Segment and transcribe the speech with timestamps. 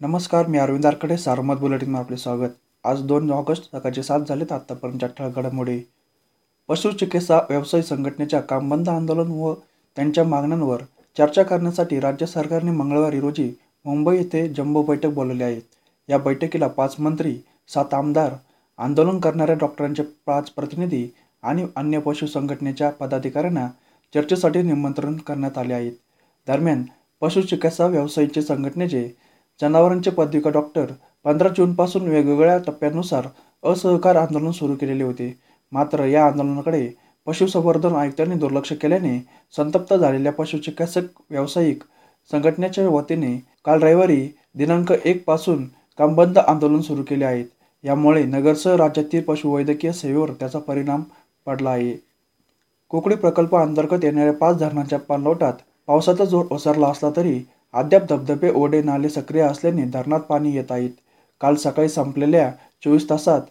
[0.00, 2.50] नमस्कार मी अरविंद आरकडे सारमत बुलेटिनमध्ये आपले स्वागत.
[2.84, 5.78] आज दोन ऑगस्ट सकाळचे सात झालेत आत्तापर्यंतच्या ठळक घडामोडी
[6.68, 9.52] पशुचिकित्सा व्यवसाय संघटनेच्या कामबंद आंदोलन व
[9.96, 10.82] त्यांच्या मागण्यांवर
[11.16, 13.50] चर्चा करण्यासाठी राज्य सरकारने मंगळवारी रोजी
[13.84, 15.60] मुंबई येथे जम्बो बैठक बोलवली आहे.
[16.08, 17.36] या बैठकीला पाच मंत्री
[17.68, 18.34] सात आमदार
[18.78, 21.08] आंदोलन करणाऱ्या डॉक्टरांचे पाच प्रतिनिधी
[21.42, 23.68] आणि अन्य पशु संघटनेच्या पदाधिकाऱ्यांना
[24.14, 25.92] चर्चेसाठी निमंत्रण करण्यात आले आहेत
[26.48, 26.84] दरम्यान
[27.20, 29.10] पशुचिकित्सा व्यवसायाचे संघटनेचे
[29.60, 30.92] जनावरांचे पदविका डॉक्टर
[31.24, 33.26] पंधरा जूनपासून वेगवेगळ्या टप्प्यानुसार
[33.64, 35.34] असहकार आंदोलन सुरू केलेले होते.
[35.72, 36.88] मात्र या आंदोलनाकडे
[37.26, 39.18] पशुसंवर्धन आयुक्तांनी दुर्लक्ष केल्याने
[39.56, 41.82] संतप्त झालेल्या पशुचिकित्सक व्यावसायिक
[42.30, 45.64] संघटनेच्या वतीने काल रविवारी दिनांक एक पासून
[45.98, 47.46] कामबंद आंदोलन सुरू केले आहेत.
[47.84, 51.02] यामुळे नगरसह राज्यातील पशुवैद्यकीय सेवेवर त्याचा परिणाम
[51.46, 51.96] पडला आहे.
[52.88, 55.52] कोकणी प्रकल्पाअंतर्गत येणाऱ्या पाच धरणांच्या पाणलोटात
[55.86, 57.40] पावसाचा जोर ओसरला असला तरी
[57.74, 60.90] अद्याप धबधबे ओढे नाले सक्रिय असल्याने धरणात पाणी येत आहेत.
[61.40, 62.50] काल सकाळी संपलेल्या
[62.84, 63.42] चोवीस तासात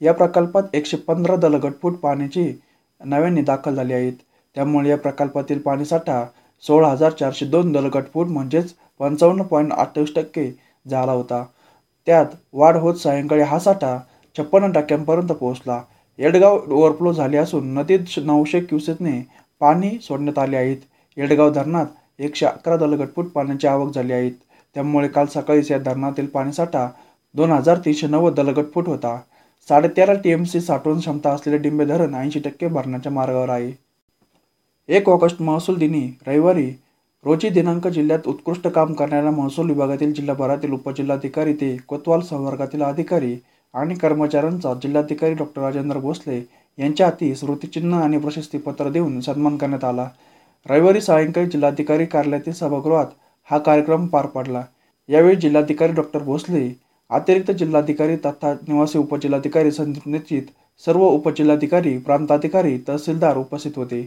[0.00, 2.52] या प्रकल्पात एकशे पंधरा दलगटफूट पाण्याची
[3.00, 4.12] नव्याने दाखल झाली आहेत.
[4.56, 6.24] त्यामुळे या प्रकल्पातील पाणीसाठा
[6.64, 10.50] सोळा हजार चारशे दोन दलगटफूट म्हणजेच पंचावन्न पॉईंट अठ्ठावीस टक्के
[10.86, 11.44] झाला होता.
[12.06, 13.98] त्यात वाढ होत सायंकाळी हा साठा
[14.36, 15.80] छप्पन्न टक्क्यांपर्यंत पोहोचला.
[16.18, 19.20] येडगाव ओव्हरफ्लो झाले असून नदीत नऊशे क्युसेसने
[19.60, 20.76] पाणी सोडण्यात आले आहेत.
[21.16, 21.86] येडगाव धरणात
[22.18, 24.32] एकशे अकरा दलगटफूट पाण्याची आवक झाली आहेत
[24.76, 26.88] त्यामुळे काल सकाळीच या धरणातील पाणीसाठा
[27.34, 29.16] दोन हजार तीनशे नव्वद दलगटफूट होता.
[29.68, 33.72] साडेतेरा टी एम सी साठवण क्षमता असलेले डिंबे धरण ऐंशी टक्के भरण्याच्या मार्गावर आहे.
[34.88, 36.70] एक ऑगस्ट महसूल दिनी रविवारी
[37.24, 43.36] रोजी दिनांक जिल्ह्यात उत्कृष्ट काम करणाऱ्या महसूल विभागातील जिल्हाभरातील उपजिल्हाधिकारी ते कोतवाल संवर्गातील अधिकारी
[43.74, 46.38] आणि कर्मचाऱ्यांचा जिल्हाधिकारी डॉक्टर राजेंद्र भोसले
[46.78, 50.08] यांच्या हाती स्मृतिचिन्ह आणि प्रशस्तीपत्र देऊन सन्मान करण्यात आला.
[50.66, 53.06] रविवारी सायंकाळी जिल्हाधिकारी कार्यालयातील सभागृहात
[53.48, 54.62] हा कार्यक्रम पार पडला.
[55.08, 56.68] यावेळी जिल्हाधिकारी डॉक्टर भोसले
[57.10, 60.42] अतिरिक्त जिल्हाधिकारी तथा निवासी उपजिल्हाधिकारी संदीप निश्चित
[60.84, 64.02] सर्व उपजिल्हाधिकारी प्रांताधिकारी तहसीलदार उपस्थित होते.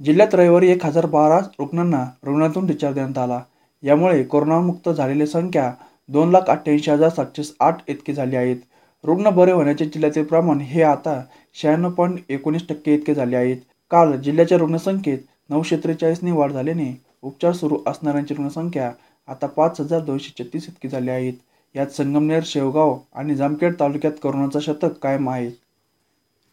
[0.00, 3.40] जिल्ह्यात रविवारी एक हजार बारा रुग्णांना रुग्णातून डिस्चार्ज देण्यात आला.
[3.82, 5.72] यामुळे कोरोनामुक्त झालेली संख्या
[6.08, 8.56] दोन लाख अठ्ठ्याऐंशी हजार सातशे आठ इतकी झाली आहेत.
[9.04, 11.20] रुग्ण बरे होण्याचे जिल्ह्यातील प्रमाण हे आता
[11.54, 13.56] शहाण्णव पॉईंट एकोणीस टक्के इतके झाले आहेत.
[13.90, 15.18] काल जिल्ह्याच्या रुग्णसंख्येत
[15.50, 16.92] नऊशे त्रेचाळीसने वाढ झाल्याने
[17.22, 18.90] उपचार सुरू असणाऱ्यांची रुग्णसंख्या
[19.28, 21.32] आता पाच हजार दोनशे छत्तीस इतकी झाली आहेत
[21.74, 25.50] यात संगमनेर शेवगाव आणि जामखेड तालुक्यात करोनाचा शतक कायम आहे.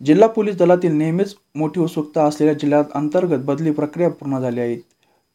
[0.01, 4.75] जिल्हा पोलीस दलातील नेहमीच मोठी उत्सुकता असलेल्या जिल्ह्यात अंतर्गत बदली प्रक्रिया पूर्ण झाली आहे.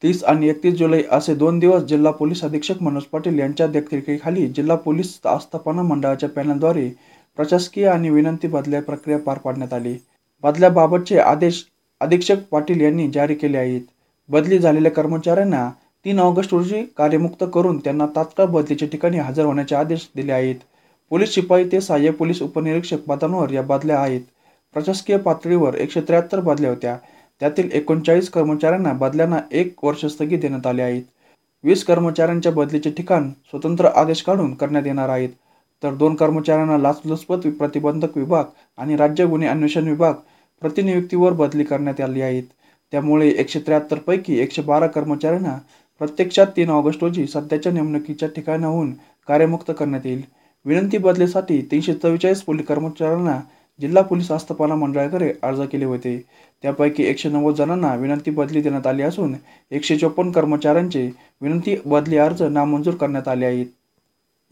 [0.03, 4.77] तीस आणि एकतीस जुलै असे दोन दिवस जिल्हा पोलीस अधीक्षक मनोज पाटील यांच्या देखरेखीखाली जिल्हा
[4.77, 6.89] पोलीस आस्थापना मंडळाच्या पॅनलद्वारे
[7.39, 9.97] प्रशासकीय आणि विनंती बदल्या प्रक्रिया पार पाडण्यात आली.
[10.45, 11.65] बदल्याबाबतचे आदेश
[12.03, 13.81] अधीक्षक पाटील यांनी जारी केले आहेत.
[14.29, 15.71] बदली झालेल्या कर्मचाऱ्यांना
[16.05, 20.57] तीन ऑगस्ट रोजी कार्यमुक्त करून त्यांना तात्काळ बदलीच्या ठिकाणी हजर होण्याचे आदेश दिले आहेत.
[21.11, 24.21] पोलीस शिपाई ते सहाय्यक पोलीस उपनिरीक्षक पदांवर या बदल्या आहेत.
[24.75, 26.97] प्रशासकीय पातळीवर एकशे त्र्याहत्तर बदल्या होत्या.
[27.41, 31.03] त्यातील एकोणचाळीस कर्मचाऱ्यांना बदल्यांना एक वर्ष स्थगित देण्यात आले आहेत.
[31.65, 35.29] वीस कर्मचाऱ्यांच्या बदलीचे ठिकाण स्वतंत्र आदेश काढून करण्यात येणार आहेत.
[35.83, 38.45] तर दोन कर्मचाऱ्यांना लाचलुचपत प्रतिबंधक विभाग
[38.77, 40.15] आणि राज्य गुन्हे अन्वेषण विभाग
[40.62, 42.43] प्रतिनियुक्तीवर बदली करण्यात आली आहेत.
[42.93, 45.59] त्यामुळे एकशे त्र्याहत्तर पैकी एकशे बारा कर्मचाऱ्यांना
[46.00, 48.93] प्रत्यक्षात तीन ऑगस्ट रोजी सध्याच्या नेमणुकीच्या ठिकाणाहून
[49.28, 50.23] कार्यमुक्त करण्यात येईल.
[50.65, 53.41] विनंती बदलीसाठी तीनशे चव्वेचाळीस पोलीस कर्मचाऱ्यांना
[53.81, 56.17] जिल्हा पोलीस आस्थापना मंडळाकडे अर्ज केले होते.
[56.62, 59.34] त्यापैकी एकशे नव्वद जणांना विनंती बदली देण्यात आली असून
[59.71, 63.67] एकशे चोपन्न कर्मचाऱ्यांचे विनंती बदली अर्ज नामंजूर करण्यात आले आहेत.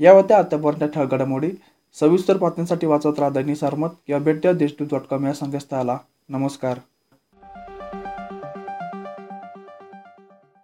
[0.00, 1.50] या होत्या आतापर्यंत ठळ घडामोडी.
[1.93, 3.89] सविस्तर बातम्यांसाठी वाचत राहा दैनिक सरमत.
[4.06, 5.99] किंवा भेट द्या देशदूत डॉट कॉम या संकेतस्थळाला.
[6.28, 6.78] नमस्कार.